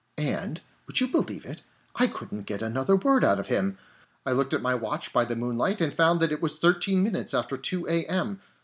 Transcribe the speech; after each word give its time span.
And, 0.17 0.61
would 0.87 0.99
you 0.99 1.07
believe 1.07 1.45
it? 1.45 1.61
I 1.95 2.07
couldn't 2.07 2.47
get 2.47 2.63
another 2.63 2.95
word 2.95 3.23
out 3.23 3.39
of 3.39 3.45
him! 3.49 3.77
I 4.25 4.31
looked 4.31 4.51
at 4.55 4.59
my 4.63 4.73
watch 4.73 5.13
by 5.13 5.25
the 5.25 5.35
moonlight, 5.35 5.79
and 5.79 5.93
found 5.93 6.21
that 6.21 6.31
it 6.31 6.41
was 6.41 6.57
thirteen 6.57 7.03
minutes 7.03 7.35
after 7.35 7.55
two 7.55 7.85
a. 7.87 8.03
m. 8.07 8.39